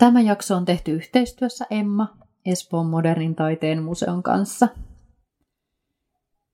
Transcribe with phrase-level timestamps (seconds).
[0.00, 2.16] Tämä jakso on tehty yhteistyössä Emma,
[2.46, 4.68] Espoon modernin taiteen museon kanssa.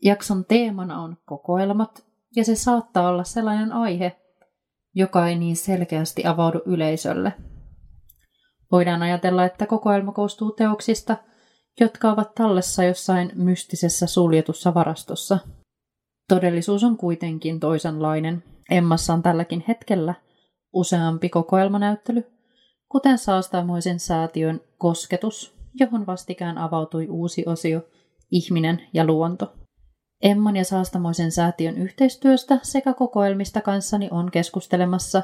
[0.03, 2.06] Jakson teemana on kokoelmat,
[2.36, 4.17] ja se saattaa olla sellainen aihe,
[4.94, 7.32] joka ei niin selkeästi avaudu yleisölle.
[8.72, 11.16] Voidaan ajatella, että kokoelma koostuu teoksista,
[11.80, 15.38] jotka ovat tallessa jossain mystisessä suljetussa varastossa.
[16.28, 18.44] Todellisuus on kuitenkin toisenlainen.
[18.70, 20.14] Emmassa on tälläkin hetkellä
[20.72, 22.36] useampi kokoelmanäyttely,
[22.89, 27.81] kuten Saastamoisen säätiön Kosketus, johon vastikään avautui uusi osio
[28.31, 29.53] Ihminen ja luonto.
[30.22, 35.23] Emman ja Saastamoisen säätiön yhteistyöstä sekä kokoelmista kanssani on keskustelemassa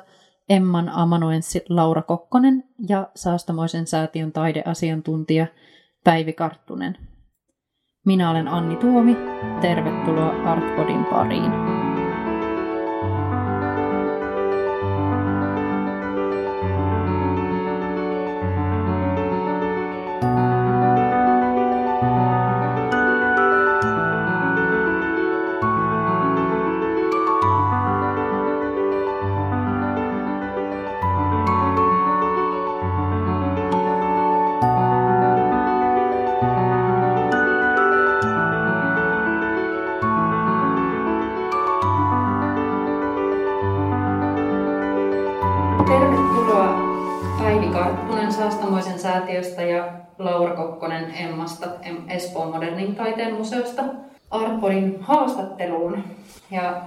[0.48, 5.46] Emman amanuenssi Laura Kokkonen ja Saastamoisen säätiön taideasiantuntija
[6.04, 6.98] Päivi Karttunen.
[8.06, 9.16] Minä olen Anni Tuomi.
[9.60, 11.81] Tervetuloa Artpodin pariin.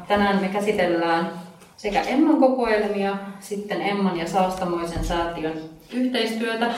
[0.08, 1.32] Tänään me käsitellään
[1.78, 5.58] sekä Emman kokoelmia, sitten Emman ja Saastamoisen säätiön
[5.94, 6.74] yhteistyötä.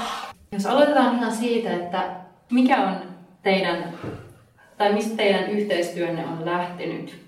[0.52, 2.16] Jos aloitetaan ihan siitä, että
[2.52, 2.95] mikä on
[3.44, 3.94] teidän,
[4.78, 7.22] tai mistä teidän yhteistyönne on lähtenyt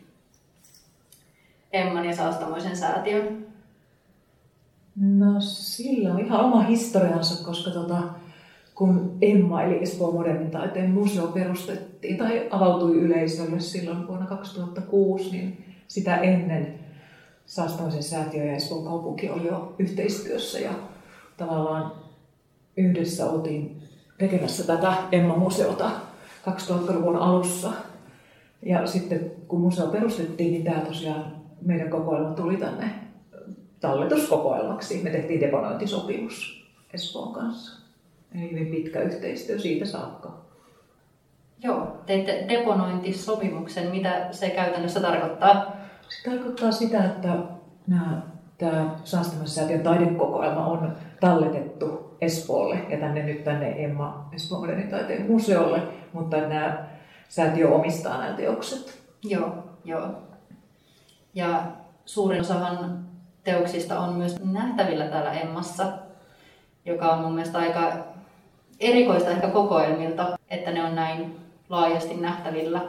[1.74, 3.46] Emman ja Saastamoisen säätiön?
[4.96, 8.04] No sillä on ihan oma historiansa, koska tota,
[8.76, 15.69] kun Emma eli Espoon modernin taiteen museo perustettiin tai avautui yleisölle silloin vuonna 2006, niin
[15.90, 16.80] sitä ennen
[17.46, 20.72] Saastamoisen säätiö ja Espoon kaupunki oli jo yhteistyössä ja
[21.38, 21.92] tavallaan
[22.78, 23.82] yhdessä oltiin
[24.18, 25.92] tekemässä tätä Emma-museota
[26.48, 27.72] 2000-luvun alussa.
[28.66, 32.90] Ja sitten kun museo perustettiin, niin tämä tosiaan meidän kokoelma tuli tänne
[33.80, 35.04] talletuskokoelmaksi.
[35.04, 37.80] Me tehtiin deponointisopimus Espoon kanssa.
[38.36, 40.38] Eli hyvin pitkä yhteistyö siitä saakka.
[41.64, 43.92] Joo, teitte deponointisopimuksen.
[43.92, 45.79] Mitä se käytännössä tarkoittaa?
[46.10, 47.36] Se tarkoittaa sitä, että
[47.88, 48.22] nämä,
[48.58, 55.82] tämä Saastamossäätiön taidekokoelma on talletettu Espoolle ja tänne nyt tänne Emma Espoon modernitaiteen museolle,
[56.14, 56.86] mutta nämä
[57.30, 59.00] säätiö omistaa nämä teokset.
[59.24, 60.08] Joo, joo.
[61.34, 61.64] Ja
[62.06, 63.06] suurin osahan
[63.44, 65.86] teoksista on myös nähtävillä täällä Emmassa,
[66.86, 67.92] joka on mun mielestä aika
[68.80, 71.36] erikoista ehkä kokoelmilta, että ne on näin
[71.70, 72.82] laajasti nähtävillä.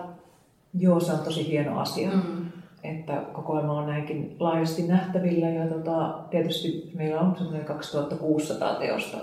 [0.79, 2.50] Joo, se on tosi hieno asia, mm.
[2.85, 5.49] Että kokoelma on näinkin laajasti nähtävillä.
[5.49, 9.17] Ja tota, tietysti meillä on semmoinen 2600 teosta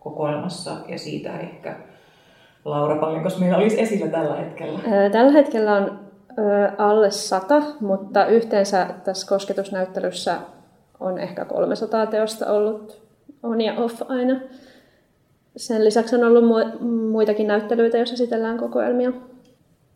[0.00, 1.76] kokoelmassa ja siitä ehkä
[2.64, 4.78] Laura, paljonko meillä olisi esillä tällä hetkellä?
[5.12, 6.00] Tällä hetkellä on
[6.78, 10.36] alle sata, mutta yhteensä tässä kosketusnäyttelyssä
[11.00, 13.02] on ehkä 300 teosta ollut
[13.42, 14.40] on ja off aina.
[15.56, 16.80] Sen lisäksi on ollut
[17.10, 19.12] muitakin näyttelyitä, joissa esitellään kokoelmia.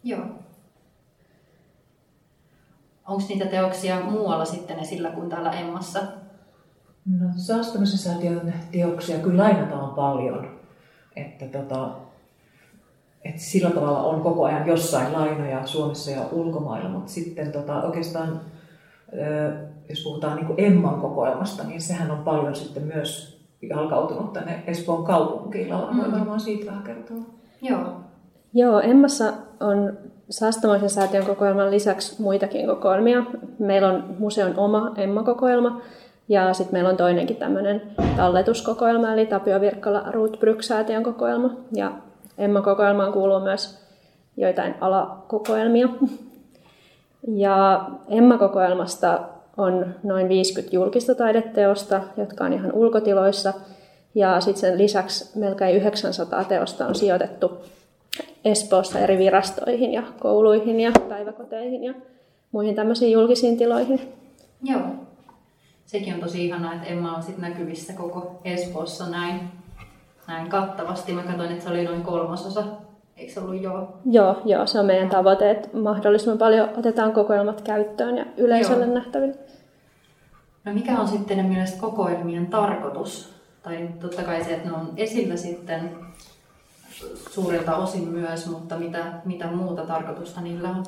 [0.05, 0.21] Joo.
[3.09, 6.01] Onko niitä teoksia muualla sitten esillä kuin täällä Emmassa?
[7.21, 10.59] No, saastumisen säätiön teoksia kyllä lainataan paljon.
[11.17, 11.91] Että tota,
[13.25, 18.41] että sillä tavalla on koko ajan jossain lainoja Suomessa ja ulkomailla, mutta sitten tota, oikeastaan
[19.89, 25.05] jos puhutaan niin kuin Emman kokoelmasta, niin sehän on paljon sitten myös jalkautunut tänne Espoon
[25.05, 25.71] kaupunkiin.
[25.71, 26.13] Laura voi mm.
[26.13, 27.23] varmaan siitä vähän kertoa.
[27.63, 28.01] Joo.
[28.53, 29.99] Joo, Emmassa on
[30.31, 33.23] Saastamoisen säätiön kokoelman lisäksi muitakin kokoelmia.
[33.59, 35.81] Meillä on museon oma Emma-kokoelma
[36.29, 37.83] ja sitten meillä on toinenkin tämmöinen
[38.17, 41.51] talletuskokoelma, eli Tapio Virkkala Rootbryk-säätiön kokoelma.
[41.73, 41.93] Ja
[42.39, 43.79] Emma-kokoelmaan kuuluu myös
[44.37, 45.89] joitain alakokoelmia.
[47.29, 49.21] Ja Emma-kokoelmasta
[49.57, 53.53] on noin 50 julkista taideteosta, jotka on ihan ulkotiloissa.
[54.15, 57.59] Ja sitten sen lisäksi melkein 900 teosta on sijoitettu
[58.47, 61.95] Espoossa eri virastoihin ja kouluihin ja päiväkoteihin ja
[62.53, 64.01] muihin tämmöisiin julkisiin tiloihin.
[64.63, 64.81] Joo.
[65.87, 69.41] Sekin on tosi ihanaa, että Emma on sitten näkyvissä koko Espoossa näin,
[70.29, 71.13] näin kattavasti.
[71.13, 72.65] Mä katsoin, että se oli noin kolmasosa
[73.17, 73.99] Eikö se ollut joo?
[74.11, 78.95] Joo, joo, se on meidän tavoite, että mahdollisimman paljon otetaan kokoelmat käyttöön ja yleisölle joo.
[78.95, 79.35] nähtäville.
[80.65, 83.37] No mikä on sitten mielestä kokoelmien tarkoitus?
[83.67, 85.91] tai totta kai se, että ne on esillä sitten
[87.31, 90.85] suurilta osin myös, mutta mitä, mitä muuta tarkoitusta niillä on?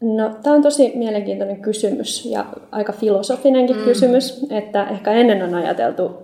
[0.00, 3.84] No, tämä on tosi mielenkiintoinen kysymys ja aika filosofinenkin mm.
[3.84, 6.22] kysymys, että ehkä ennen on ajateltu,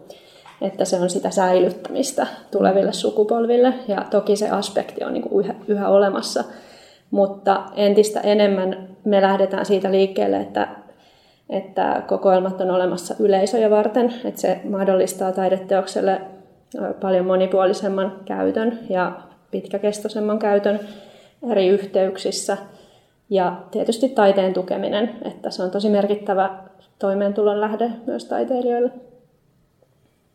[0.60, 5.54] että se on sitä säilyttämistä tuleville sukupolville ja toki se aspekti on niin kuin yhä,
[5.68, 6.44] yhä olemassa,
[7.10, 10.68] mutta entistä enemmän me lähdetään siitä liikkeelle, että,
[11.50, 16.20] että kokoelmat on olemassa yleisöjä varten, että se mahdollistaa taideteokselle
[17.00, 19.20] paljon monipuolisemman käytön ja
[19.50, 20.80] pitkäkestoisemman käytön
[21.50, 22.56] eri yhteyksissä–
[23.32, 26.58] ja tietysti taiteen tukeminen, että se on tosi merkittävä
[26.98, 28.90] toimeentulon lähde myös taiteilijoille.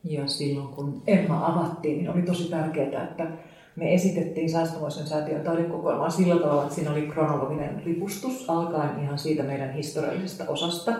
[0.04, 3.28] Ja silloin kun Emma avattiin, niin oli tosi tärkeää, että
[3.76, 9.44] me esitettiin Säästömoisen säätiön taidekokoelmaa sillä tavalla, että siinä oli kronologinen ripustus alkaen ihan siitä
[9.44, 10.94] meidän historiallisesta osasta,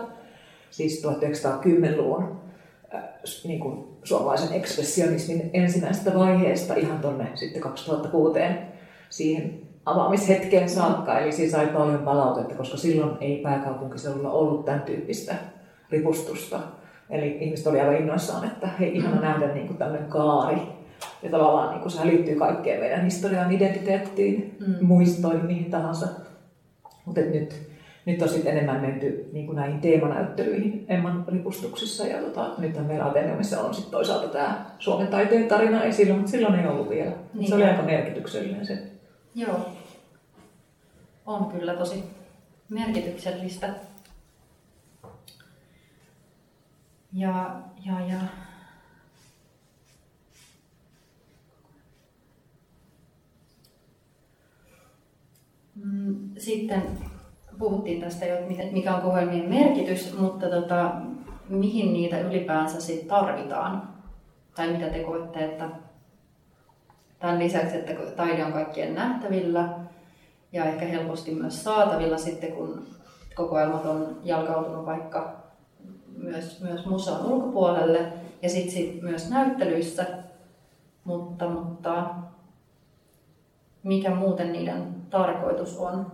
[0.70, 2.40] siis 1910-luvun
[2.94, 3.02] äh,
[3.44, 8.40] niin kuin suomalaisen ekspressionismin ensimmäisestä vaiheesta ihan tonne sitten 2006
[9.10, 15.34] siihen avaamishetkeen saakka, eli siis sai paljon palautetta, koska silloin ei pääkaupunkiseudulla ollut tämän tyyppistä
[15.90, 16.60] ripustusta.
[17.10, 19.22] Eli ihmiset oli aivan innoissaan, että hei, ihana mm.
[19.22, 20.58] nähdä niin kuin tämmöinen kaari.
[21.22, 24.86] Ja tavallaan niin kuin sehän liittyy kaikkeen meidän historiaan, identiteettiin, mm.
[24.86, 26.06] muistoihin, mihin tahansa.
[27.04, 27.54] Mutta nyt,
[28.08, 32.06] nyt on sitten enemmän menty niin kuin näihin teemanäyttelyihin Emman ripustuksissa.
[32.06, 36.60] Ja tota, nythän meillä Ateneumissa on sitten toisaalta tämä Suomen taiteen tarina esillä, mutta silloin
[36.60, 37.12] ei ollut vielä.
[37.34, 37.48] Niin.
[37.48, 38.82] Se oli aika merkityksellinen se
[39.34, 39.68] Joo,
[41.26, 42.04] on kyllä tosi
[42.68, 43.74] merkityksellistä.
[47.12, 48.18] Ja, ja, ja
[55.74, 56.82] mm, Sitten
[57.58, 60.92] puhuttiin tästä jo, että mikä on kohelmien merkitys, mutta tota,
[61.48, 63.88] mihin niitä ylipäänsä sit tarvitaan?
[64.56, 65.70] Tai mitä te koette, että
[67.18, 69.68] Tämän lisäksi, että taide on kaikkien nähtävillä
[70.52, 72.86] ja ehkä helposti myös saatavilla sitten, kun
[73.34, 75.36] kokoelmat on jalkautunut vaikka
[76.16, 78.12] myös, myös museon ulkopuolelle
[78.42, 80.06] ja sitten sit myös näyttelyissä.
[81.04, 82.06] Mutta, mutta
[83.82, 86.06] mikä muuten niiden tarkoitus on?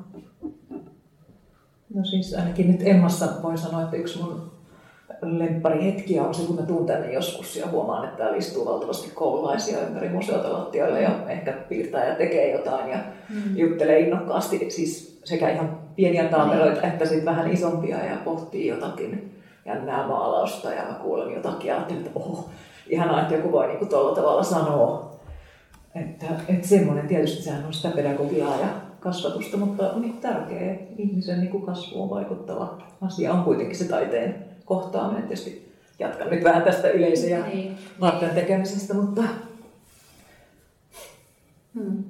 [1.95, 4.51] No siis ainakin nyt Emmassa voi sanoa, että yksi mun
[5.23, 9.81] lempparihetkiä on se, kun mä tuun tänne joskus ja huomaan, että täällä istuu valtavasti koululaisia
[9.81, 12.99] ympäri museota lattialle ja ehkä piirtää ja tekee jotain ja
[13.29, 13.57] mm.
[13.57, 16.89] juttelee innokkaasti siis sekä ihan pieniä taameroita mm.
[16.89, 22.19] että sitten vähän isompia ja pohtii jotakin jännää maalausta ja kuulen jotakin ja ajattelin, että
[22.19, 22.51] oho,
[22.87, 25.15] ihanaa, että joku voi niinku tuolla tavalla sanoa.
[25.95, 28.69] Että, että semmoinen tietysti sehän on sitä pedagogiaa ja
[29.05, 35.23] kasvatusta, mutta on niin tärkeä ihmisen niin kasvuun vaikuttava asia on kuitenkin se taiteen kohtaaminen.
[35.23, 37.77] Tietysti jatkan nyt vähän tästä yleisöjä niin.
[38.01, 39.23] varten tekemisestä, mutta...
[41.75, 42.05] Hmm.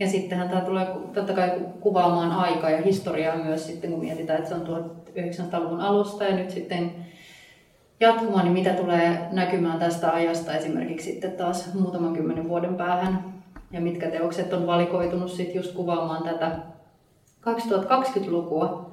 [0.00, 4.48] Ja sittenhän tämä tulee totta kai kuvaamaan aikaa ja historiaa myös sitten, kun mietitään, että
[4.48, 6.92] se on 1900-luvun alusta ja nyt sitten
[8.00, 13.33] jatkumaan, niin mitä tulee näkymään tästä ajasta esimerkiksi sitten taas muutaman kymmenen vuoden päähän
[13.74, 16.56] ja mitkä teokset on valikoitunut sitten just kuvaamaan tätä
[17.40, 18.90] 2020-lukua.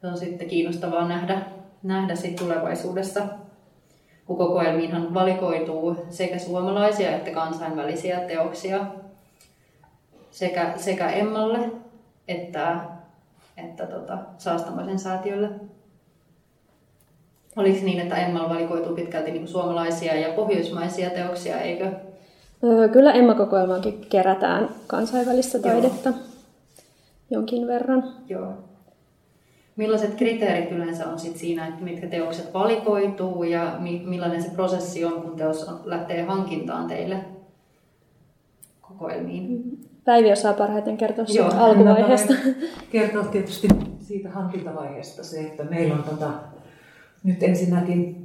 [0.00, 1.42] Se on sitten kiinnostavaa nähdä,
[1.82, 3.22] nähdä sit tulevaisuudessa,
[4.26, 8.86] kun kokoelmiinhan valikoituu sekä suomalaisia että kansainvälisiä teoksia
[10.30, 11.70] sekä, sekä Emmalle
[12.28, 12.80] että,
[13.56, 15.48] että tota, Saastamoisen säätiölle.
[17.56, 22.11] Oliko niin, että Emmalla valikoituu pitkälti niin suomalaisia ja pohjoismaisia teoksia, eikö?
[22.92, 26.18] Kyllä Emma-kokoelmaankin kerätään kansainvälistä taidetta Joo.
[27.30, 28.04] jonkin verran.
[28.28, 28.52] Joo.
[29.76, 35.22] Millaiset kriteerit yleensä on sit siinä, että mitkä teokset valikoituu ja millainen se prosessi on,
[35.22, 37.16] kun teos lähtee hankintaan teille
[38.80, 39.78] kokoelmiin?
[40.04, 42.34] Päivi osaa parhaiten kertoa siitä Joo, alkuvaiheesta.
[42.90, 43.68] Kertoa tietysti
[44.00, 46.30] siitä hankintavaiheesta se, että meillä on tota,
[47.24, 48.21] nyt ensinnäkin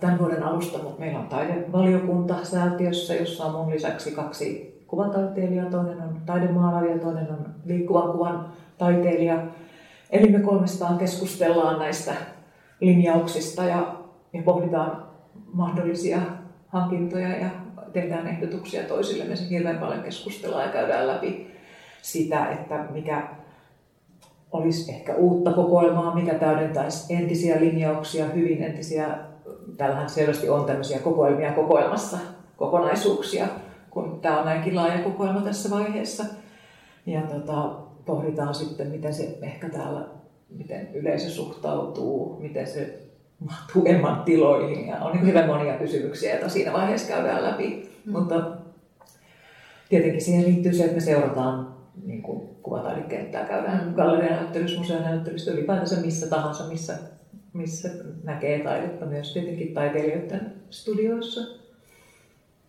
[0.00, 6.20] tämän vuoden alusta, meillä on taidevaliokunta säätiössä, jossa on mun lisäksi kaksi kuvataiteilijaa, toinen on
[6.26, 9.42] taidemaalari ja toinen on liikkuvan kuvan taiteilija.
[10.10, 12.14] Eli me kolmestaan keskustellaan näistä
[12.80, 13.94] linjauksista ja,
[14.32, 15.04] ja pohditaan
[15.52, 16.18] mahdollisia
[16.68, 17.50] hankintoja ja
[17.92, 19.24] tehdään ehdotuksia toisille.
[19.24, 21.50] Me hirveän paljon keskustellaan ja käydään läpi
[22.02, 23.28] sitä, että mikä
[24.52, 29.18] olisi ehkä uutta kokoelmaa, mikä täydentäisi entisiä linjauksia, hyvin entisiä,
[29.76, 32.18] täällähän selvästi on tämmöisiä kokoelmia kokoelmassa,
[32.56, 33.46] kokonaisuuksia,
[33.90, 36.24] kun tämä on näinkin laaja kokoelma tässä vaiheessa.
[37.06, 37.70] Ja tota,
[38.04, 40.04] pohditaan sitten, miten se ehkä täällä,
[40.50, 43.02] miten yleisö suhtautuu, miten se
[43.40, 47.90] mahtuu Emman tiloihin ja on niin hyvin monia kysymyksiä, joita siinä vaiheessa käydään läpi.
[48.04, 48.12] Mm.
[48.12, 48.50] Mutta
[49.88, 53.94] tietenkin siihen liittyy se, että me seurataan niin kuin kuvataidekenttää, käydään mm.
[53.94, 56.98] gallerianäyttelyssä, museonäyttelyssä, ylipäätänsä missä tahansa, missä,
[57.52, 57.88] missä
[58.24, 61.40] näkee taidetta, myös tietenkin taiteilijoiden studioissa.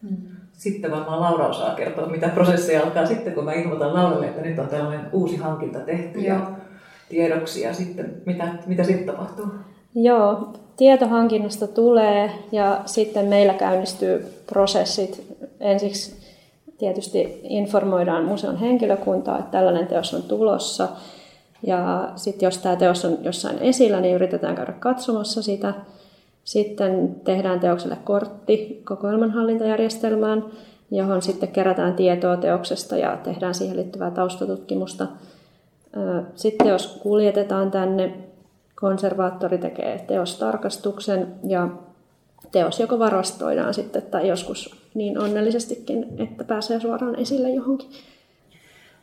[0.01, 0.17] Mm.
[0.53, 4.59] Sitten varmaan Laura osaa kertoa, mitä prosessi alkaa sitten, kun mä ilmoitan Lauralle, että nyt
[4.59, 6.37] on tällainen uusi hankinta tehty Joo.
[6.37, 6.51] ja
[7.09, 9.45] tiedoksi ja sitten mitä, mitä sitten tapahtuu?
[9.95, 15.23] Joo, tietohankinnasta tulee ja sitten meillä käynnistyy prosessit.
[15.59, 16.21] Ensiksi
[16.77, 20.87] tietysti informoidaan museon henkilökuntaa, että tällainen teos on tulossa.
[21.63, 25.73] Ja sitten jos tämä teos on jossain esillä, niin yritetään käydä katsomassa sitä.
[26.43, 30.45] Sitten tehdään teokselle kortti kokoelmanhallintajärjestelmään,
[30.91, 35.07] johon sitten kerätään tietoa teoksesta ja tehdään siihen liittyvää taustatutkimusta.
[36.35, 38.13] Sitten teos kuljetetaan tänne,
[38.75, 41.69] konservaattori tekee teostarkastuksen ja
[42.51, 47.89] teos joko varastoidaan sitten tai joskus niin onnellisestikin, että pääsee suoraan esille johonkin.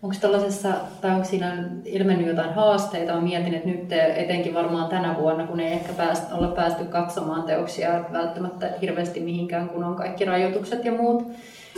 [0.03, 0.69] Onko tällaisessa,
[1.01, 3.13] tai onko siinä ilmennyt jotain haasteita?
[3.13, 7.43] Olen mietin, että nyt etenkin varmaan tänä vuonna, kun ei ehkä pääst, olla päästy katsomaan
[7.43, 11.23] teoksia välttämättä hirveästi mihinkään, kun on kaikki rajoitukset ja muut.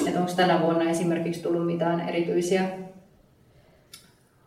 [0.06, 2.64] Että onko tänä vuonna esimerkiksi tullut mitään erityisiä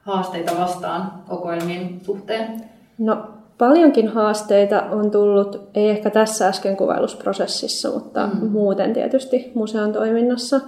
[0.01, 2.62] haasteita vastaan kokoelmien suhteen?
[2.98, 3.27] No
[3.58, 8.50] paljonkin haasteita on tullut, ei ehkä tässä äsken kuvailusprosessissa, mutta mm.
[8.50, 10.60] muuten tietysti museon toiminnassa.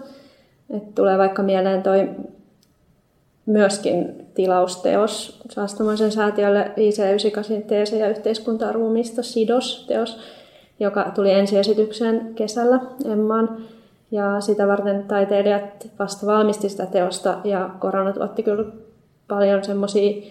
[0.69, 2.09] Et tulee vaikka mieleen toi
[3.45, 10.19] myöskin tilausteos Saastamoisen säätiölle IC98 teese ja yhteiskuntaa ruumiista SIDOS-teos,
[10.79, 13.57] joka tuli ensiesitykseen kesällä Emmaan.
[14.11, 18.65] Ja sitä varten taiteilijat vasta valmisti sitä teosta ja korona tuotti kyllä
[19.27, 20.21] paljon semmoisia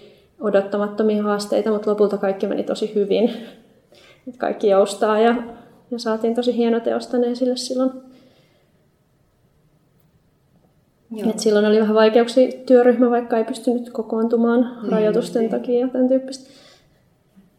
[0.40, 3.32] odottamattomia haasteita, mutta lopulta kaikki meni tosi hyvin.
[4.38, 5.34] Kaikki joustaa ja,
[5.90, 7.90] ja saatiin tosi hieno teos tänne esille silloin.
[11.30, 15.50] Et silloin oli vähän vaikeuksia työryhmä, vaikka ei pystynyt kokoontumaan niin, rajoitusten niin.
[15.50, 16.50] takia ja tämän tyyppistä.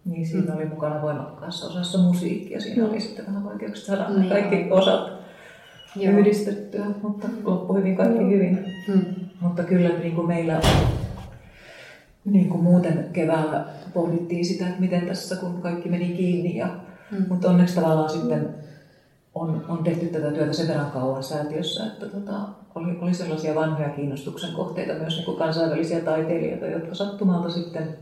[0.06, 0.58] Niin, siinä mm.
[0.58, 2.62] oli mukana voimakkaassa osassa musiikkia.
[2.62, 2.90] Siinä mm.
[2.90, 4.30] oli sitten vähän vaikeuksia saada niin.
[4.30, 5.12] kaikki osat
[5.96, 6.18] Joo.
[6.18, 8.30] yhdistettyä, mutta loppui hyvin kaikki Joo.
[8.30, 8.66] hyvin.
[8.88, 9.06] Mm.
[9.42, 10.62] Mutta kyllä niin kuin meillä
[12.26, 16.58] niin kuin muuten keväällä pohdittiin sitä, että miten tässä, kun kaikki meni kiinni.
[16.58, 16.68] Ja,
[17.12, 17.26] mm.
[17.30, 18.56] Mutta onneksi tavallaan sitten
[19.36, 22.40] on, on tehty tätä työtä sen verran kauan säätiössä, että tota,
[22.76, 27.98] oli, oli sellaisia vanhoja kiinnostuksen kohteita myös niin kuin kansainvälisiä taiteilijoita, jotka sattumalta sitten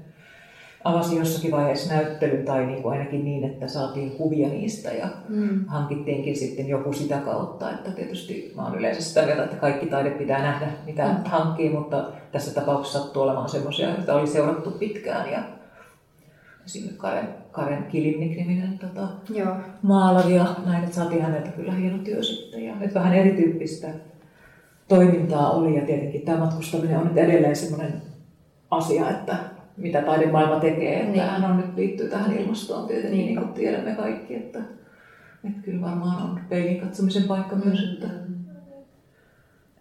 [0.84, 5.66] avasi jossakin vaiheessa näyttelyn tai niin kuin ainakin niin, että saatiin kuvia niistä ja mm.
[5.66, 7.72] hankittiinkin sitten joku sitä kautta.
[7.72, 11.24] Että tietysti mä oon yleensä sitä mieltä, että kaikki taide pitää nähdä, mitä mm.
[11.26, 15.44] hankkii, mutta tässä tapauksessa sattuu olemaan semmoisia, joita oli seurattu pitkään ja
[16.66, 19.56] esimerkiksi Karen, Karen Kilimnik-niminen tota, Joo.
[19.82, 22.64] maalari ja näin, että saatiin häneltä kyllä hieno työ sitten.
[22.64, 23.88] Ja, että vähän erityyppistä
[24.96, 28.02] toimintaa oli ja tietenkin tämä matkustaminen on nyt edelleen semmoinen
[28.72, 29.36] asia, että
[29.78, 31.00] mitä taidemaailma tekee.
[31.00, 31.24] Että niin.
[31.24, 34.36] hän on nyt liittyy tähän ilmastoon tietenkin, niin, niin kuin tiedämme kaikki.
[34.36, 34.60] Että,
[35.48, 37.94] että kyllä varmaan on peilin katsomisen paikka myös, mm.
[37.94, 38.08] että,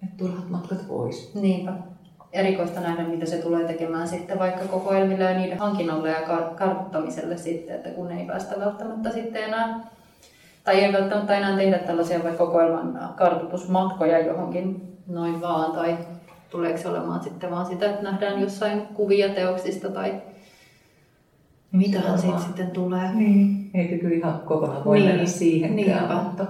[0.03, 1.35] että turhat matkat pois.
[1.35, 1.73] Niinpä.
[2.33, 7.37] Erikoista nähdä, mitä se tulee tekemään sitten vaikka kokoelmille ja niiden hankinnalle ja kar- kartoittamiselle
[7.37, 9.81] sitten, että kun ei päästä välttämättä sitten enää
[10.65, 15.99] tai ei välttämättä enää tehdä tällaisia vaikka kokoelman kartoitusmatkoja johonkin noin vaan tai
[16.51, 20.23] tuleeko se olemaan sitten vaan sitä, että nähdään jossain kuvia teoksista tai
[21.73, 23.15] mitähän siitä sitten tulee.
[23.15, 23.71] Niin.
[23.75, 25.09] Eikö kyllä ihan kokonaan voi niin.
[25.09, 26.23] mennä siihenkään, Niinpä.
[26.23, 26.47] mutta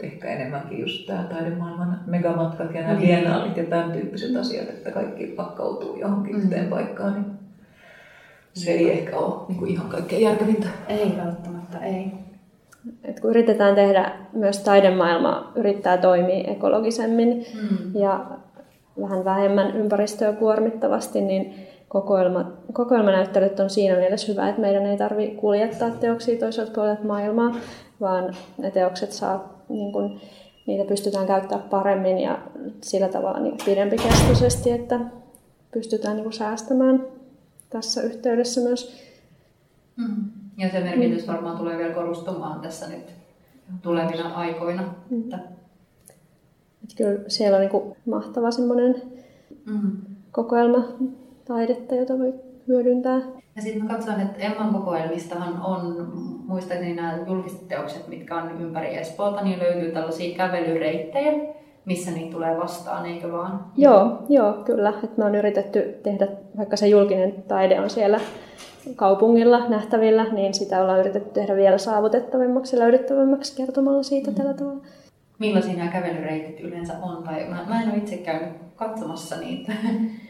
[0.00, 3.06] ehkä enemmänkin just tämä taidemaailman megamatkat ja nämä niin.
[3.06, 6.42] biennaalit ja tämän tyyppiset asiat, että kaikki pakkautuu johonkin mm.
[6.42, 7.26] yhteen paikkaan, niin
[8.54, 10.68] se ei ehkä ole niin kuin ihan kaikkein järkevintä.
[10.88, 12.12] Ei välttämättä, ei.
[13.04, 18.00] Et kun yritetään tehdä, myös taidemaailma yrittää toimia ekologisemmin mm.
[18.00, 18.26] ja
[19.00, 21.54] vähän vähemmän ympäristöä kuormittavasti, niin
[21.88, 27.56] kokoelma, kokoelmanäyttelyt on siinä mielessä hyvä, että meidän ei tarvitse kuljettaa teoksia toiselta puolelta maailmaa,
[28.00, 30.20] vaan ne teokset saa, niin kun,
[30.66, 32.38] niitä pystytään käyttämään paremmin ja
[32.82, 35.00] sillä tavalla niin pidempikestoisesti, että
[35.72, 37.06] pystytään niin säästämään
[37.70, 39.00] tässä yhteydessä myös.
[39.96, 40.39] Mm.
[40.60, 43.12] Ja se merkitys varmaan tulee vielä korostumaan tässä nyt
[43.82, 44.82] tulevina aikoina.
[45.10, 45.20] Mm.
[45.20, 45.38] Että
[46.82, 49.02] että kyllä siellä on niin mahtava semmoinen
[49.66, 49.90] mm.
[50.32, 50.84] kokoelma
[51.44, 52.34] taidetta, jota voi
[52.68, 53.20] hyödyntää.
[53.56, 56.12] Ja sitten mä katson, että Emman kokoelmistahan on,
[56.46, 61.32] muistaakseni nämä julkiset teokset, mitkä on ympäri Espoota, niin löytyy tällaisia kävelyreittejä,
[61.84, 63.64] missä niitä tulee vastaan, eikö vaan?
[63.76, 64.92] Joo, joo kyllä.
[65.04, 68.20] Et me on yritetty tehdä, vaikka se julkinen taide on siellä
[68.96, 74.36] kaupungilla nähtävillä, niin sitä ollaan yritetty tehdä vielä saavutettavimmaksi ja löydettävämmäksi kertomalla siitä mm.
[74.36, 74.82] tällä tavalla.
[75.38, 77.22] Millaisia nämä kävelyreitit yleensä on?
[77.22, 79.72] Tai mä, mä en ole itse käynyt katsomassa niitä.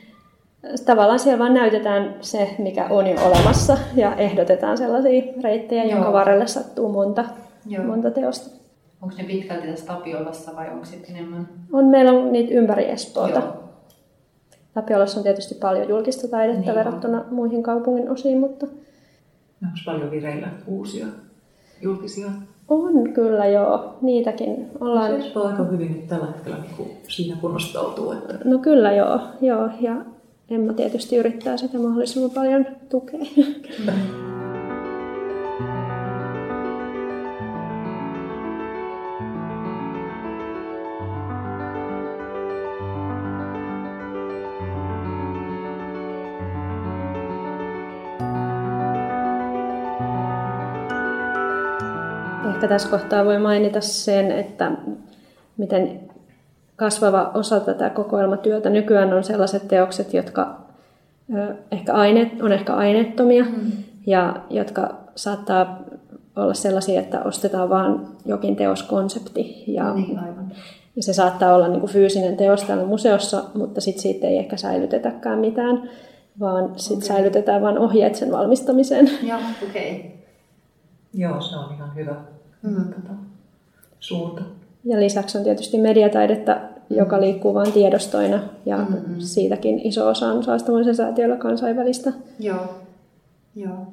[0.87, 5.93] Tavallaan siellä vaan näytetään se, mikä on jo olemassa ja ehdotetaan sellaisia reittejä, Joo.
[5.93, 7.25] jonka varrelle sattuu monta,
[7.67, 7.85] Joo.
[7.85, 8.61] monta teosta.
[9.03, 11.49] Onko ne pitkälti tässä Tapiolassa vai onko sitten enemmän?
[11.73, 13.39] On, meillä on niitä ympäri Espoota.
[13.39, 13.70] Joo.
[14.75, 17.27] Tapiolassa on tietysti paljon julkista taidetta niin verrattuna on.
[17.31, 18.67] muihin kaupungin osiin, mutta...
[19.63, 21.07] Onko paljon vireillä uusia
[21.83, 22.27] julkisia?
[22.69, 25.11] On kyllä joo, niitäkin ollaan...
[25.11, 28.13] Se Espoo aika hyvin nyt tällä hetkellä niin siinä kunnostautuu.
[28.13, 28.39] Että...
[28.45, 29.97] No kyllä joo, joo, ja
[30.51, 33.21] Emma tietysti yrittää sitä mahdollisimman paljon tukea.
[33.21, 33.69] Ehkä
[52.71, 54.73] tässä kohtaa voi mainita sen, että
[55.57, 56.01] miten
[56.77, 60.61] kasvava osa tätä kokoelmatyötä nykyään on sellaiset teokset, jotka
[61.73, 63.73] ehkä aine, on ehkä aineettomia mm.
[64.07, 65.83] ja jotka saattaa
[66.37, 69.65] olla sellaisia, että ostetaan vain jokin teoskonsepti.
[69.67, 70.53] Ja, niin, aivan.
[70.97, 74.57] ja se saattaa olla niin kuin fyysinen teos täällä museossa, mutta sit siitä ei ehkä
[74.57, 75.91] säilytetäkään mitään,
[76.41, 77.09] vaan sit okay.
[77.09, 79.11] säilytetään vain ohjeet sen valmistamiseen.
[79.23, 79.97] Joo, okei.
[79.97, 80.11] Okay.
[81.15, 82.15] Joo, se on ihan hyvä
[82.63, 82.85] mm.
[82.85, 83.13] tota,
[84.01, 84.43] suunta.
[84.85, 87.23] Ja lisäksi on tietysti mediataidetta, joka mm.
[87.23, 89.15] liikkuu vain tiedostoina, ja mm-hmm.
[89.19, 92.13] siitäkin iso osa on saastamoisen säätiöllä kansainvälistä.
[92.39, 92.75] Joo,
[93.57, 93.87] joo.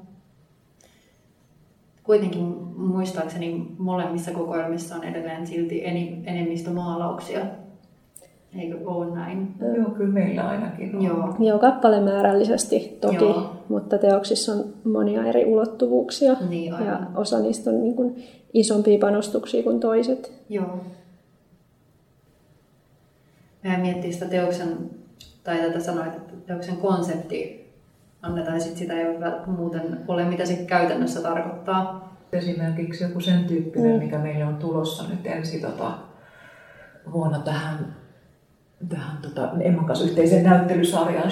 [2.04, 2.44] Kuitenkin
[2.78, 5.86] muistaakseni molemmissa kokoelmissa on edelleen silti
[6.26, 7.40] enemmistö maalauksia.
[8.56, 9.56] Eikö ole näin?
[9.76, 11.04] Joo, kyllä meillä ainakin on.
[11.04, 13.52] Joo, Joo kappalemäärällisesti toki, Joo.
[13.70, 16.36] mutta teoksissa on monia eri ulottuvuuksia.
[16.50, 20.32] Niin, ja osa niistä on niin kuin isompia panostuksia kuin toiset.
[20.50, 20.86] Joo.
[23.64, 24.90] Mä miettii sitä teoksen,
[25.44, 27.68] tai tätä sanoit, että teoksen konsepti
[28.22, 29.06] annetaan, sit sitä ei
[29.48, 32.18] muuten ole, mitä se käytännössä tarkoittaa.
[32.32, 34.04] Esimerkiksi joku sen tyyppinen, mm.
[34.04, 35.98] mikä meille on tulossa nyt ensi tota,
[37.12, 37.96] vuonna tähän,
[38.90, 41.32] tähän tota, Emman kanssa yhteiseen näyttelysarjaan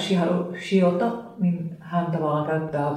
[0.68, 2.96] Shiota, niin hän tavallaan käyttää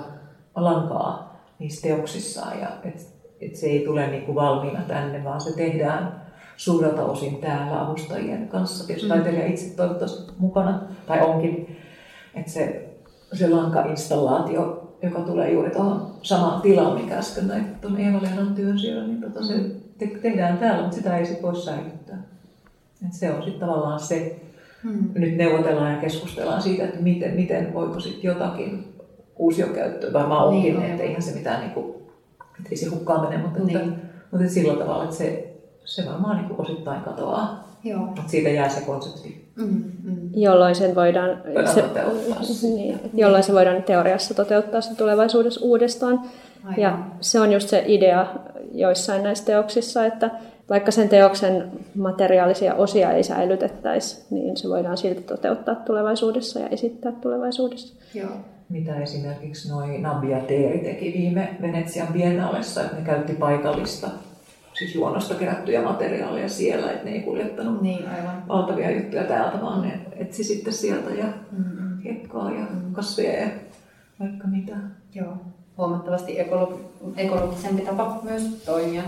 [0.56, 5.56] lankaa niissä teoksissaan ja et että se ei tule niin kuin valmiina tänne, vaan se
[5.56, 6.22] tehdään
[6.58, 8.88] suurelta osin täällä avustajien kanssa.
[8.88, 9.14] Tietysti mm.
[9.14, 11.78] taiteilija itse toivottavasti mukana, tai onkin,
[12.36, 12.90] että se,
[13.34, 19.08] se lankainstallaatio, joka tulee juuri tuohon samaan tilaan, mikä äsken näit tuon Eeva-Leenan työn siellä,
[19.08, 19.54] niin tota se
[19.98, 22.24] te- tehdään täällä, mutta sitä ei sitten voi säilyttää.
[23.08, 24.42] Et se on sitten tavallaan se,
[24.84, 25.10] mm.
[25.14, 28.94] nyt neuvotellaan ja keskustellaan siitä, että miten, miten voiko sitten jotakin
[29.36, 31.96] uusiokäyttöä, varmaan onkin, niin, että eihän se mitään niin kuin
[32.72, 33.78] ei se hukkaan mene, mutta, niin.
[33.78, 33.90] että,
[34.32, 35.54] mutta että sillä tavalla, että se,
[35.86, 37.70] se varmaan niin kuin osittain katoaa.
[37.84, 38.00] Joo.
[38.00, 39.50] Mutta siitä jää se konsepti.
[39.56, 40.30] Mm, mm.
[40.34, 42.42] Jolloin sen voidaan, voidaan se, toteuttaa.
[42.64, 46.22] Niin, jolloin se voidaan teoriassa toteuttaa se tulevaisuudessa uudestaan.
[46.64, 46.80] Aivan.
[46.80, 48.28] Ja se on just se idea
[48.74, 50.32] joissain näissä teoksissa, että
[50.70, 57.12] vaikka sen teoksen materiaalisia osia ei säilytettäisi, niin se voidaan silti toteuttaa tulevaisuudessa ja esittää
[57.12, 57.96] tulevaisuudessa.
[58.14, 58.30] Joo
[58.70, 64.10] mitä esimerkiksi noin Nabi ja Teeri teki viime Venetsian biennaalessa, että ne käytti paikallista
[64.80, 68.48] siis juonosta kerättyjä materiaaleja siellä, että ne ei kuljettanut niin, aivan.
[68.48, 72.02] valtavia juttuja täältä, vaan ne etsi sitten sieltä ja mm-hmm.
[72.02, 72.94] hiekkaa ja mm-hmm.
[72.94, 73.50] kasveja ja
[74.20, 74.74] vaikka mitä.
[75.16, 75.38] Joo,
[75.78, 79.04] huomattavasti ekologi- ekologisempi tapa myös toimia.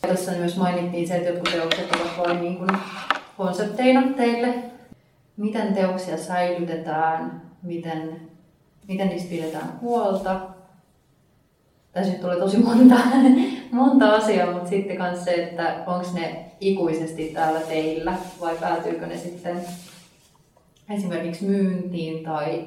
[0.00, 2.70] Tässä myös mainittiin se, että jotkut teokset ovat vain niin kuin
[3.36, 4.54] konsepteina teille.
[5.36, 8.20] Miten teoksia säilytetään, miten
[8.88, 10.40] miten niistä pidetään huolta.
[11.92, 12.94] Tässä nyt tulee tosi monta,
[13.72, 19.16] monta asiaa, mutta sitten myös se, että onko ne ikuisesti täällä teillä vai päätyykö ne
[19.16, 19.60] sitten
[20.90, 22.64] esimerkiksi myyntiin tai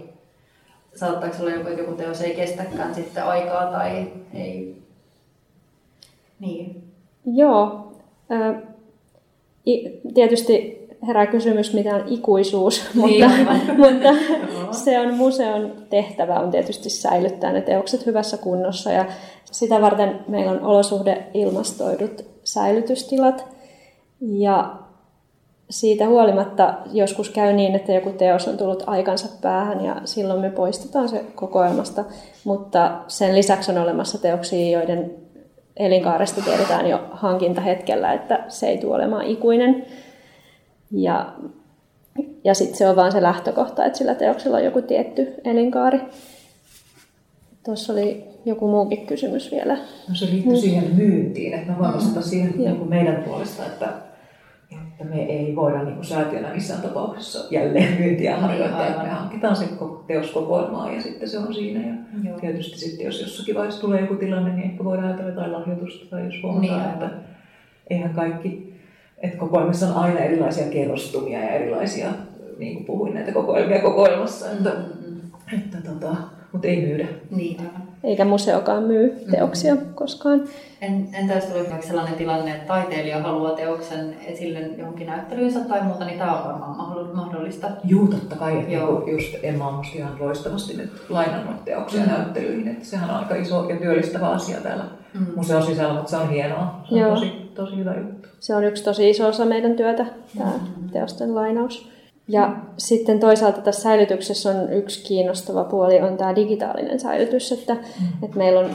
[0.95, 4.81] saattaako olla joku, joku teos ei kestäkään sitten aikaa tai ei.
[6.39, 6.83] Niin.
[7.25, 7.91] Joo.
[10.13, 13.25] Tietysti herää kysymys, mitä on ikuisuus, niin,
[13.77, 14.09] mutta,
[14.61, 19.05] mutta se on museon tehtävä on tietysti säilyttää ne teokset hyvässä kunnossa ja
[19.51, 23.47] sitä varten meillä on olosuhdeilmastoidut säilytystilat.
[24.21, 24.75] Ja
[25.69, 30.49] siitä huolimatta joskus käy niin, että joku teos on tullut aikansa päähän ja silloin me
[30.49, 32.05] poistetaan se kokoelmasta,
[32.43, 35.11] mutta sen lisäksi on olemassa teoksia, joiden
[35.77, 39.85] elinkaaresta tiedetään jo hankintahetkellä, että se ei tule olemaan ikuinen.
[40.91, 41.33] Ja,
[42.43, 45.99] ja sitten se on vaan se lähtökohta, että sillä teoksella on joku tietty elinkaari.
[47.65, 49.77] Tuossa oli joku muukin kysymys vielä.
[50.09, 50.59] No se liittyy mm.
[50.59, 52.57] siihen myyntiin, että mä voin vastata siihen mm.
[52.57, 53.93] niin meidän puolesta, että,
[54.71, 58.81] että me ei voida niin säätiönä missään tapauksessa jälleen myyntiä niin, harjoittaa.
[58.81, 59.05] Aivan.
[59.05, 59.65] Me hankitaan se
[60.07, 61.87] teos kokoelmaan ja sitten se on siinä.
[61.87, 62.39] Ja Joo.
[62.39, 66.25] tietysti sitten jos jossakin vaiheessa tulee joku tilanne, niin ehkä voidaan ajatella jotain lahjoitusta tai
[66.25, 67.09] jos huomataan, niin, että
[67.89, 68.68] eihän kaikki,
[69.21, 72.09] että kokoelmissa on aina erilaisia kerrostumia ja erilaisia,
[72.57, 75.59] niin kuin puhuin näitä kokoelmia kokoelmassa, että, mm-hmm.
[75.59, 76.15] että tota,
[76.51, 77.07] mutta ei myydä.
[77.31, 77.57] Niin,
[78.03, 79.93] Eikä museokaan myy teoksia mm-hmm.
[79.93, 80.43] koskaan.
[80.81, 86.05] En, entä jos tulee sellainen tilanne, että taiteilija haluaa teoksen esille johonkin näyttelyynsä tai muuta,
[86.05, 87.67] niin tämä on varmaan mahdollista.
[87.83, 88.59] Juu, totta kai.
[88.59, 88.99] Että Joo.
[88.99, 92.07] Niin just Emma on musta ihan loistavasti nyt lainannut teoksia mm.
[92.07, 92.67] näyttelyihin.
[92.67, 95.25] Että sehän on aika iso ja työllistävä asia täällä mm.
[95.35, 96.81] museon sisällä, mutta se on hienoa.
[96.89, 97.09] Se on Joo.
[97.09, 98.29] tosi, tosi hyvä juttu.
[98.39, 100.05] Se on yksi tosi iso osa meidän työtä,
[100.37, 100.89] tämä mm.
[100.89, 101.89] teosten lainaus.
[102.27, 108.23] Ja sitten toisaalta tässä säilytyksessä on yksi kiinnostava puoli on tämä digitaalinen säilytys, että, mm.
[108.23, 108.69] että meillä on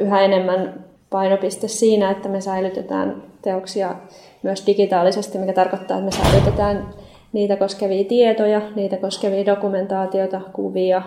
[0.00, 3.94] yhä enemmän painopiste siinä, että me säilytetään teoksia
[4.42, 6.88] myös digitaalisesti, mikä tarkoittaa, että me säilytetään
[7.32, 11.02] niitä koskevia tietoja, niitä koskevia dokumentaatiota, kuvia,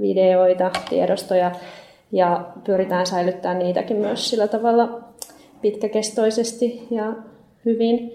[0.00, 1.50] videoita, tiedostoja
[2.12, 5.11] ja pyritään säilyttämään niitäkin myös sillä tavalla
[5.62, 7.12] pitkäkestoisesti ja
[7.64, 8.14] hyvin.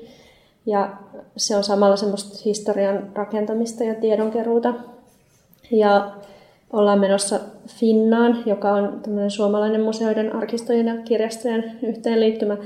[0.65, 0.97] Ja
[1.37, 4.73] se on samalla semmoista historian rakentamista ja tiedonkeruuta.
[5.71, 6.11] Ja
[6.73, 12.57] ollaan menossa Finnaan, joka on tämmöinen suomalainen museoiden, arkistojen ja kirjastojen yhteenliittymä,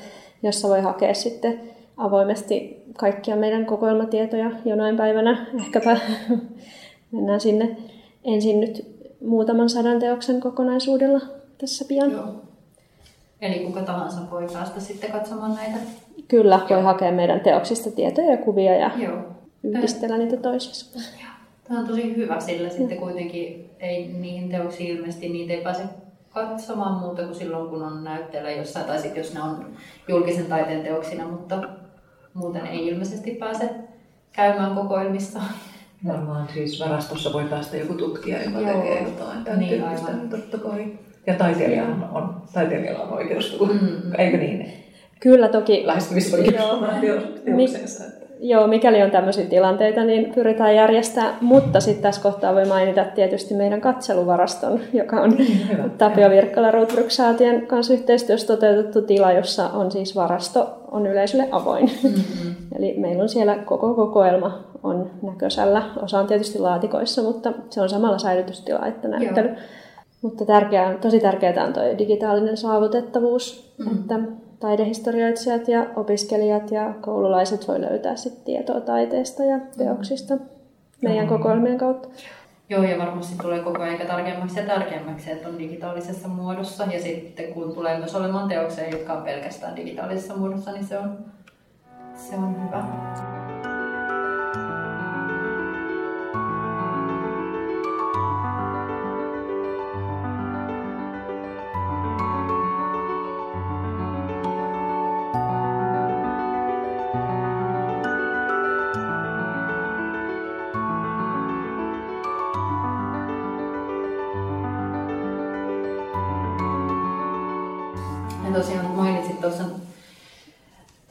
[0.43, 1.59] jossa voi hakea sitten
[1.97, 5.45] avoimesti kaikkia meidän kokoelmatietoja jonain päivänä.
[5.59, 5.97] Ehkäpä
[7.11, 7.77] mennään sinne
[8.23, 8.85] ensin nyt
[9.25, 11.21] muutaman sadan teoksen kokonaisuudella
[11.57, 12.11] tässä pian.
[12.11, 12.50] Joo.
[13.41, 15.77] Eli kuka tahansa voi päästä sitten katsomaan näitä?
[16.27, 16.81] Kyllä, voi Joo.
[16.81, 19.17] hakea meidän teoksista tietoja ja kuvia ja Joo.
[19.63, 20.99] yhdistellä niitä toisiinsa.
[21.67, 22.77] Tämä on tosi hyvä, sillä Joo.
[22.77, 25.83] sitten kuitenkin ei niihin teoksiin ilmeisesti niitä ei pääse
[26.29, 29.65] katsomaan muuta kuin silloin, kun on näytteellä jossain, tai sitten jos ne on
[30.07, 31.63] julkisen taiteen teoksina, mutta
[32.33, 33.69] muuten ei ilmeisesti pääse
[34.31, 35.39] käymään kokoelmissa.
[36.07, 38.81] Varmaan siis varastossa voi päästä joku tutkija, joka Joo.
[38.81, 40.29] tekee jotain tämän niin, tyyppistä, aivan.
[40.29, 40.99] totta kai.
[41.27, 44.11] Ja taiteilijalla on, on, taiteilijalla on oikeus, mm.
[44.17, 44.73] eikö niin?
[45.19, 45.81] Kyllä toki.
[45.85, 46.55] Lähestymisoikeus
[47.45, 48.03] teoksensa.
[48.43, 51.35] Joo, mikäli on tämmöisiä tilanteita, niin pyritään järjestämään.
[51.41, 55.89] Mutta sitten tässä kohtaa voi mainita tietysti meidän katseluvaraston, joka on niin, Hyvä.
[55.97, 61.91] Tapio Virkkala Rootbrooks-säätiön kanssa yhteistyössä toteutettu tila, jossa on siis varasto on yleisölle avoin.
[62.03, 62.55] Mm-hmm.
[62.77, 65.83] Eli meillä on siellä koko kokoelma on näköisellä.
[66.01, 69.47] Osa on tietysti laatikoissa, mutta se on samalla säilytystila että näyttely.
[69.47, 69.57] Joo.
[70.21, 73.91] Mutta tärkeää, tosi tärkeää on tuo digitaalinen saavutettavuus, mm.
[73.91, 74.19] että
[74.59, 80.41] taidehistorioitsijat ja opiskelijat ja koululaiset voi löytää sit tietoa taiteesta ja teoksista mm.
[81.01, 82.07] meidän kokoelmien kautta.
[82.69, 86.83] Joo, ja varmasti tulee koko ajan tarkemmaksi ja tärkeämmäksi, että on digitaalisessa muodossa.
[86.83, 91.17] Ja sitten kun tulee myös olemaan teoksia, jotka on pelkästään digitaalisessa muodossa, niin se on,
[92.15, 93.40] se on hyvä.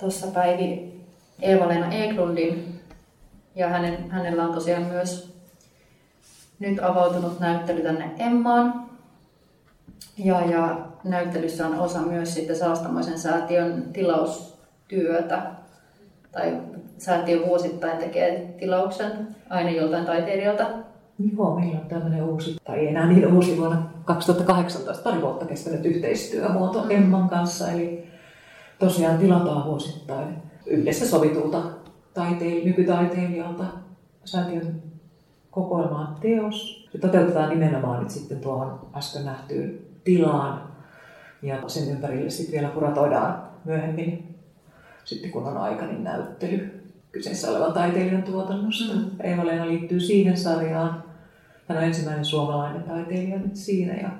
[0.00, 1.00] Tuossa Päivi
[1.42, 2.80] Eeva-Leena Eklundin
[3.54, 5.34] ja hänen, hänellä on tosiaan myös
[6.58, 8.90] nyt avautunut näyttely tänne Emmaan.
[10.18, 15.42] Ja, ja näyttelyssä on osa myös sitten Saastamoisen säätiön tilaustyötä.
[16.32, 16.60] Tai
[16.98, 20.66] säätiö vuosittain tekee tilauksen aina joltain taiteilijalta.
[21.36, 25.86] Joo, meillä on tämmöinen uusi, tai ei enää niin uusi vuonna 2018, pari vuotta kestänyt
[25.86, 27.70] yhteistyömuoto Emman kanssa.
[27.70, 28.09] Eli
[28.80, 31.62] tosiaan tilataan vuosittain yhdessä sovitulta
[32.14, 33.64] taiteil- nykytaiteilijalta
[34.24, 34.82] säätiön
[35.50, 36.88] kokoelmaan teos.
[36.92, 40.62] Se toteutetaan nimenomaan nyt sitten tuohon äsken nähtyyn tilaan
[41.42, 44.38] ja sen ympärille sitten vielä kuratoidaan myöhemmin,
[45.04, 46.80] sitten kun on aika, niin näyttely
[47.12, 48.94] kyseessä olevan taiteilijan tuotannosta.
[48.94, 49.04] Mm.
[49.20, 51.04] Eeva-Leena liittyy siihen sarjaan.
[51.68, 54.10] Hän on ensimmäinen suomalainen taiteilija nyt siinä ja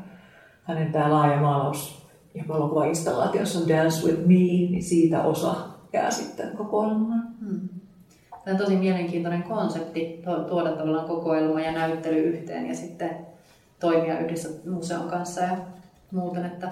[0.62, 1.99] hänen tämä laaja maalaus
[2.34, 5.54] ja valokuvainstallaatiossa on Dance with Me, niin siitä osa
[5.92, 7.28] jää sitten kokoelmaan.
[7.40, 7.68] Hmm.
[8.44, 13.16] Tämä on tosi mielenkiintoinen konsepti tuoda tavallaan kokoelma ja näyttely yhteen ja sitten
[13.80, 15.56] toimia yhdessä museon kanssa ja
[16.10, 16.70] muuten, että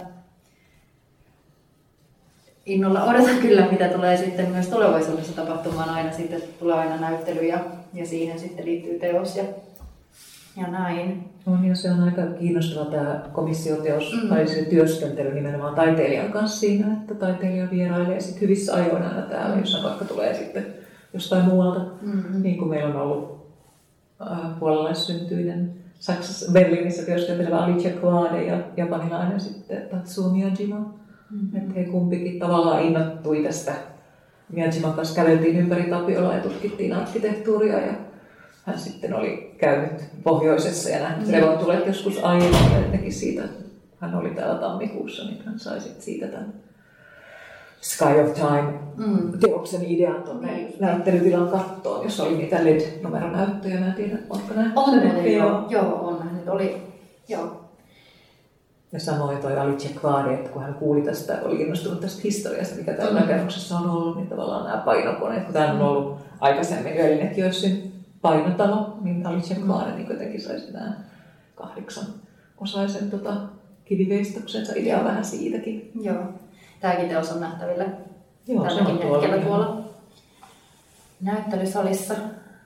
[2.67, 5.91] innolla odotan kyllä, mitä tulee sitten myös tulevaisuudessa tapahtumaan.
[5.91, 7.59] Aina sitten tulee aina näyttely ja,
[7.95, 9.45] ja siihen sitten liittyy teos ja,
[10.61, 11.25] ja näin.
[11.47, 14.29] On ja se on aika kiinnostava tämä komissioteos mm.
[14.29, 19.55] tai se työskentely nimenomaan taiteilijan kanssa siinä, että taiteilija vierailee sit hyvissä ajoin aina täällä,
[19.55, 19.61] mm.
[19.61, 20.67] jos vaikka tulee sitten
[21.15, 21.81] jostain muualta.
[22.03, 22.43] Mm-hmm.
[22.43, 23.49] Niin kuin meillä on ollut
[24.21, 30.79] äh, puolalaissyntyinen Saksassa, Berliinissä työskentelevä Alicia Kwade ja japanilainen sitten Tatsuo Miyajima.
[30.79, 31.59] Mm-hmm.
[31.59, 33.73] Että he kumpikin tavallaan innottui tästä.
[34.53, 37.93] Miyajiman kanssa käveltiin ympäri Tapiolaa ja tutkittiin arkkitehtuuria ja
[38.69, 41.35] hän sitten oli käynyt pohjoisessa ja nähnyt mm.
[41.35, 43.43] revontulet joskus aiemmin ja teki siitä,
[44.01, 46.53] hän oli täällä tammikuussa, niin hän sai sitten siitä tämän
[47.81, 49.39] Sky of Time mm.
[49.41, 50.87] teoksen idean tuonne mm.
[50.87, 53.81] näyttelytilan kattoon, jossa oli niitä LED-numeronäyttöjä.
[53.81, 56.49] Mä en tiedä, onko nähnyt On, ne, joo, joo, on nähnyt.
[56.49, 56.83] Oli,
[57.29, 57.61] joo.
[58.93, 62.93] Ja samoin toi Alice Kvaari, että kun hän kuuli tästä, oli innostunut tästä historiasta, mikä
[62.93, 63.21] täällä mm.
[63.21, 67.88] rakennuksessa on ollut, niin tavallaan nämä painokoneet, kun tämä on ollut aikaisemmin Öljinetjössin
[68.23, 70.93] painotalo, niin Alice Kvaari niin kuitenkin saisi nämä
[71.55, 72.05] kahdeksan
[72.59, 73.37] osaisen tota,
[73.85, 75.91] kiviveistoksensa idea vähän siitäkin.
[76.01, 76.23] Joo.
[76.81, 77.85] Tämäkin teos on nähtävillä
[78.47, 79.83] Joo, tälläkin hetkellä tuolla, tuolla
[81.21, 82.15] näyttelysalissa.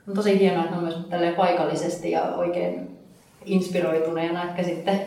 [0.08, 0.98] On tosi hienoa, että on myös
[1.36, 2.98] paikallisesti ja oikein
[3.44, 5.00] inspiroituneena ehkä sitten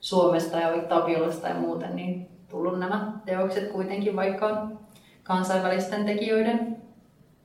[0.00, 4.78] Suomesta ja Tapiolasta ja muuten, niin tullut nämä teokset kuitenkin, vaikka on
[5.22, 6.83] kansainvälisten tekijöiden.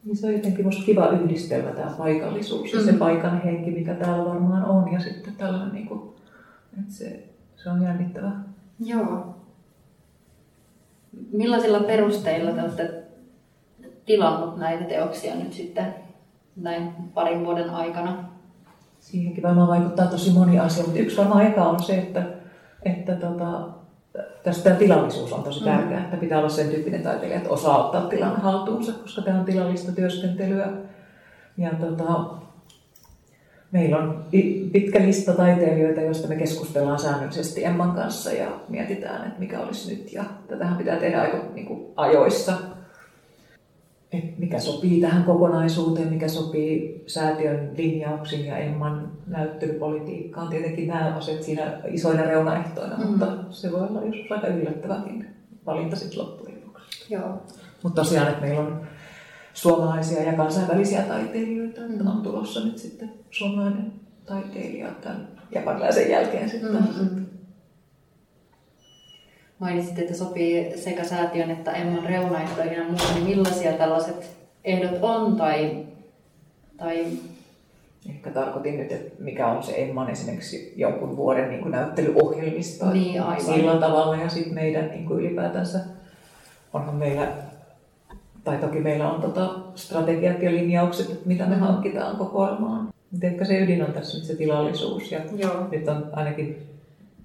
[0.03, 2.85] Niin se on jotenkin musta kiva yhdistelmä tämä paikallisuus ja mm.
[2.85, 6.01] se paikan henki, mikä täällä varmaan on ja sitten tällainen, niin kuin,
[6.79, 8.31] että se, se on jännittävä.
[8.79, 9.35] Joo.
[11.31, 13.03] Millaisilla perusteilla te olette
[14.05, 15.95] tilannut näitä teoksia nyt sitten
[16.55, 18.23] näin parin vuoden aikana?
[18.99, 22.23] Siihenkin varmaan vaikuttaa tosi moni asia, mutta yksi varmaan eka on se, että,
[22.83, 23.78] että tota,
[24.43, 26.05] tästä tämä tilallisuus on tosi tärkeää, mm.
[26.05, 29.91] että pitää olla sen tyyppinen taiteilija, että osaa ottaa tilan haltuunsa, koska tämä on tilallista
[29.91, 30.67] työskentelyä.
[31.57, 32.25] Ja tota,
[33.71, 34.25] Meillä on
[34.71, 40.13] pitkä lista taiteilijoita, joista me keskustellaan säännöllisesti Emman kanssa ja mietitään, että mikä olisi nyt.
[40.13, 42.53] Ja tätähän pitää tehdä aika niin kuin ajoissa.
[44.13, 50.47] Et mikä sopii tähän kokonaisuuteen, mikä sopii säätiön linjauksiin ja Emman näyttelypolitiikkaan.
[50.47, 53.11] Tietenkin nämä asiat siinä isoina reunaehtoina, mm-hmm.
[53.11, 55.25] mutta se voi olla joskus aika yllättäväkin
[55.65, 57.15] valinta sitten loppujen lopuksi.
[57.83, 58.81] Mutta tosiaan, että meillä on
[59.53, 61.81] suomalaisia ja kansainvälisiä taiteilijoita.
[61.81, 62.07] Mm.
[62.07, 63.93] On tulossa nyt sitten suomalainen
[64.25, 66.71] taiteilija tämän japanilaisen jälkeen sitten.
[66.71, 67.18] Mm-hmm.
[69.59, 75.35] Mainitsit, että sopii sekä säätiön että Emman reunaehtoja ja muuta, niin millaisia tällaiset ehdot on
[75.35, 75.85] tai,
[76.77, 77.05] tai
[78.09, 83.21] Ehkä tarkoitin nyt, että mikä on se Emman esimerkiksi jonkun vuoden niin kuin näyttelyohjelmisto niin,
[83.21, 83.45] aivan.
[83.45, 85.79] sillä tavalla ja sitten meidän niin kuin ylipäätänsä
[86.73, 87.27] onhan meillä
[88.43, 91.61] tai toki meillä on tota strategiat ja linjaukset, että mitä me mm.
[91.61, 92.89] hankitaan kokoelmaan.
[93.11, 95.11] Mutta ehkä se ydin on tässä nyt se tilallisuus.
[95.11, 95.67] Ja Joo.
[95.71, 96.57] nyt on ainakin,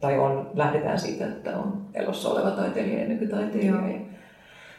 [0.05, 3.89] tai on, lähdetään siitä, että on elossa oleva taiteilija ja nykytaiteilija.
[3.89, 4.01] Ja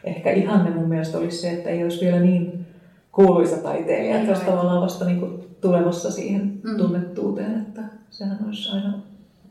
[0.04, 2.68] ehkä ihanne mun mielestä olisi se, että ei olisi vielä niin
[3.12, 6.78] kuuluisa taiteilija, että olisi tavallaan vasta niin kuin tulemassa siihen mm.
[6.78, 8.94] tunnettuuteen, että sehän olisi aina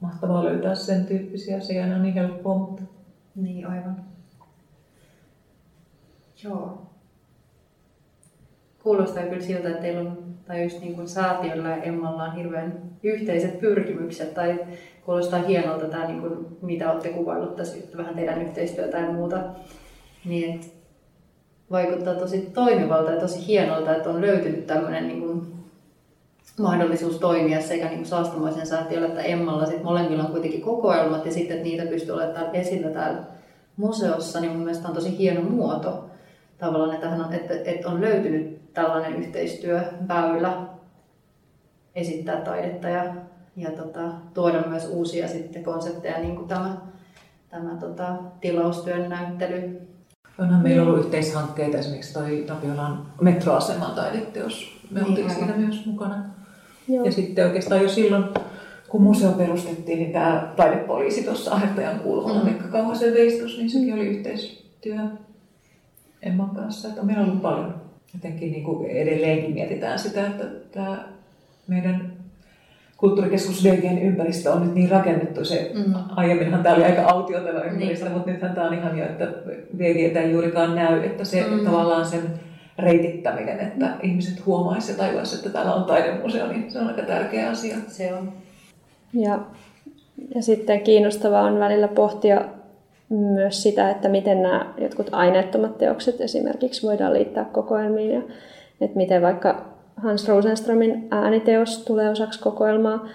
[0.00, 2.82] mahtavaa löytää sen tyyppisiä, se ei aina niin helppoa, mutta...
[3.34, 3.96] Niin, aivan.
[6.44, 6.82] Joo.
[8.82, 12.82] Kuulostaa kyllä siltä, että teillä on, tai just niin kuin säätiöllä ja Emmalla on hirveän
[13.02, 14.58] yhteiset pyrkimykset, tai
[15.04, 19.40] kuulostaa hienolta tämä, niin kuin, mitä olette kuvaillut tässä, vähän teidän yhteistyötä ja muuta.
[20.24, 20.66] Niin, että
[21.70, 25.54] vaikuttaa tosi toimivalta ja tosi hienolta, että on löytynyt tämmöinen niin kuin,
[26.58, 29.66] mahdollisuus toimia sekä niin saastamoisen säätiöllä että Emmalla.
[29.66, 33.22] Sitten molemmilla on kuitenkin kokoelmat ja sitten, että niitä pystyy olemaan esillä täällä
[33.76, 36.10] museossa, niin mun mielestä on tosi hieno muoto
[36.58, 40.66] tavallaan, että, on, että, että on löytynyt tällainen yhteistyöväylä
[41.94, 43.14] esittää taidetta ja,
[43.56, 44.00] ja tota,
[44.34, 46.76] tuoda myös uusia sitten konsepteja, niin kuin tämä,
[47.50, 49.80] tämä tota, tilaustyön näyttely.
[50.38, 54.80] Onhan meillä ollut yhteishankkeita, esimerkiksi toi Tapiolan metroaseman taideteos.
[54.90, 56.24] Me niin, oltiin siinä myös mukana.
[56.88, 57.04] Joo.
[57.04, 58.24] Ja sitten oikeastaan jo silloin,
[58.88, 62.44] kun museo perustettiin, niin tämä taidepoliisi tuossa Ahertajan kulmalla, mm.
[62.44, 64.96] Mekka Kauhasen veistos, niin sekin oli yhteistyö
[66.22, 66.88] Emman kanssa.
[66.88, 67.83] Että on meillä ollut paljon.
[68.14, 71.04] Jotenkin niin kuin edelleenkin mietitään sitä, että tämä
[71.68, 72.12] meidän
[72.96, 75.44] kulttuurikeskus DGn ympäristö on nyt niin rakennettu.
[75.44, 75.94] Se, mm.
[76.16, 78.12] Aiemminhan tämä oli aika autiotava ympäristö, niin.
[78.12, 79.24] mutta nythän tämä on ihan jo, että
[79.78, 81.64] VGtä ei juurikaan näy, että se mm.
[81.64, 82.22] tavallaan sen
[82.78, 84.10] reitittäminen, että mm.
[84.10, 87.76] ihmiset huomaisivat ja tajuaisivat, että täällä on taidemuseo, niin se on aika tärkeä asia.
[87.88, 88.32] Se on.
[89.12, 89.38] Ja,
[90.34, 92.44] ja sitten kiinnostavaa on välillä pohtia
[93.16, 98.22] myös sitä, että miten nämä jotkut aineettomat teokset esimerkiksi voidaan liittää kokoelmiin ja
[98.80, 99.64] että miten vaikka
[99.96, 103.08] Hans Rosenströmin ääniteos tulee osaksi kokoelmaa.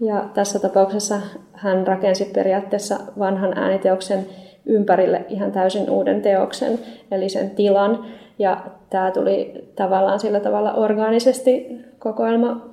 [0.00, 1.20] Ja tässä tapauksessa
[1.52, 4.26] hän rakensi periaatteessa vanhan ääniteoksen
[4.66, 6.78] ympärille ihan täysin uuden teoksen,
[7.10, 8.04] eli sen tilan.
[8.38, 12.70] Ja tämä tuli tavallaan sillä tavalla orgaanisesti kokoelma,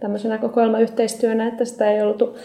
[0.00, 2.36] tämmöisenä kokoelmayhteistyönä, että sitä ei ollut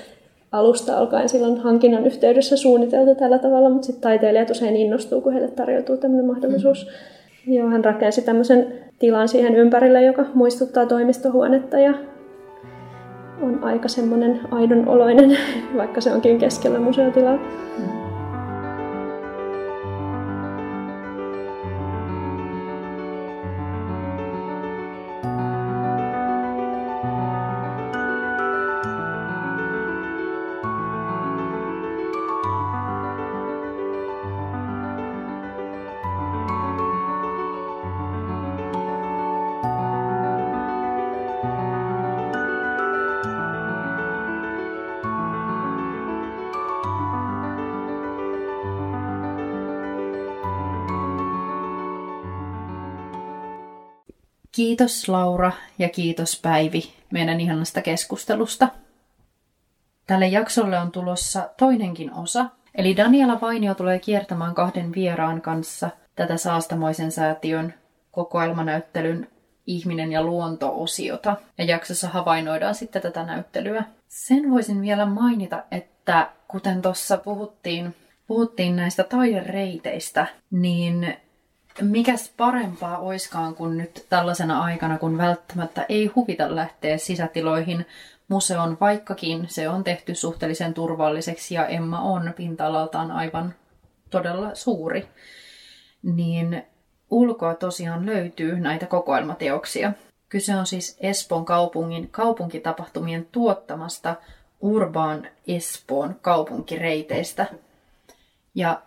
[0.52, 5.52] alusta alkaen silloin hankinnan yhteydessä suunniteltu tällä tavalla, mutta sitten taiteilijat usein innostuu, kun heille
[5.52, 6.88] tarjoutuu tämmöinen mahdollisuus.
[7.48, 7.54] Mm.
[7.54, 11.94] Joo, hän rakensi tämmöisen tilan siihen ympärille, joka muistuttaa toimistohuonetta ja
[13.42, 15.38] on aika semmoinen aidon oloinen,
[15.78, 17.38] vaikka se onkin keskellä museotilaa.
[17.78, 18.07] Mm.
[54.58, 58.68] Kiitos Laura ja kiitos Päivi meidän ihanasta keskustelusta.
[60.08, 66.38] Tälle jaksolle on tulossa toinenkin osa, eli Daniela Vainio tulee kiertämään kahden vieraan kanssa tätä
[66.38, 67.74] Saastamoisen säätiön
[68.12, 69.28] kokoelmanäyttelyn
[69.68, 71.36] ihminen ja luonto-osiota.
[71.58, 73.84] Ja jaksossa havainnoidaan sitten tätä näyttelyä.
[74.08, 77.96] Sen voisin vielä mainita, että kuten tuossa puhuttiin,
[78.28, 81.18] puhuttiin näistä taidereiteistä, niin
[81.82, 87.86] mikäs parempaa oiskaan kuin nyt tällaisena aikana, kun välttämättä ei huvita lähteä sisätiloihin
[88.28, 93.54] museon, vaikkakin se on tehty suhteellisen turvalliseksi ja Emma on pinta-alaltaan aivan
[94.10, 95.08] todella suuri.
[96.04, 96.64] Niin
[97.10, 99.94] ulkoa tosiaan löytyy näitä kokoelmateoksia.
[100.30, 104.16] Kyse on siis Espoon kaupungin kaupunkitapahtumien tuottamasta
[104.62, 107.46] Urban Espoon kaupunkireiteistä.
[108.56, 108.82] Ja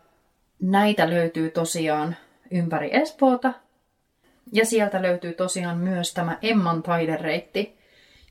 [0.62, 2.16] näitä löytyy tosiaan
[2.51, 3.53] ympäri Espoota.
[4.53, 7.79] Ja sieltä löytyy tosiaan myös tämä Emman taidereitti,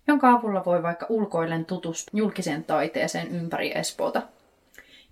[0.08, 4.22] jonka avulla voi vaikka ulkoillen tutustua julkiseen taiteeseen ympäri Espoota.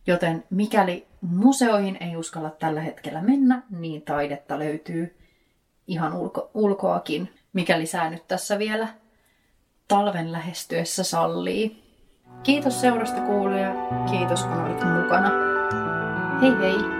[0.07, 5.17] Joten mikäli museoihin ei uskalla tällä hetkellä mennä, niin taidetta löytyy
[5.87, 8.87] ihan ulko- ulkoakin, mikäli säännöt tässä vielä
[9.87, 11.83] talven lähestyessä sallii.
[12.43, 13.73] Kiitos seurasta kuulija,
[14.09, 15.31] kiitos kun olit mukana.
[16.41, 16.96] Hei hei!